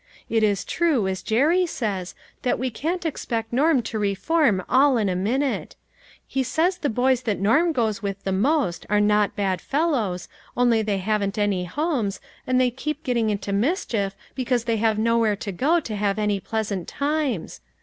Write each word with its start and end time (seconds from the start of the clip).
It 0.31 0.41
is 0.41 0.65
true, 0.65 1.07
as 1.07 1.21
Jerry 1.21 1.67
says, 1.67 2.15
that 2.41 2.57
we 2.57 2.71
can't 2.71 3.05
expect 3.05 3.53
Norm 3.53 3.83
to 3.83 3.99
reform 3.99 4.63
all 4.67 4.97
in 4.97 5.09
a 5.09 5.15
minute. 5.15 5.75
He 6.25 6.41
says 6.41 6.79
the 6.79 6.89
boys 6.89 7.21
that 7.21 7.39
Norm 7.39 7.71
goes 7.71 8.01
with 8.01 8.23
the 8.23 8.31
most 8.31 8.87
are 8.89 8.99
not 8.99 9.35
bad 9.35 9.61
fellows, 9.61 10.27
only 10.57 10.81
they 10.81 10.97
haven't 10.97 11.37
any 11.37 11.65
homes, 11.65 12.19
and 12.47 12.59
they 12.59 12.71
keep 12.71 13.03
getting 13.03 13.29
into 13.29 13.53
mischief, 13.53 14.15
because 14.33 14.63
they 14.63 14.77
have 14.77 14.97
nowhere 14.97 15.35
to 15.35 15.51
go 15.51 15.79
to 15.79 15.95
have 15.95 16.17
any 16.17 16.39
pleasant 16.39 16.87
times. 16.87 17.61